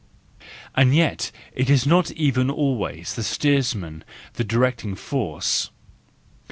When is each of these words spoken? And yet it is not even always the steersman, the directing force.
And 0.75 0.95
yet 0.95 1.31
it 1.53 1.69
is 1.69 1.85
not 1.85 2.09
even 2.13 2.49
always 2.49 3.13
the 3.13 3.21
steersman, 3.21 4.03
the 4.33 4.43
directing 4.43 4.95
force. 4.95 5.69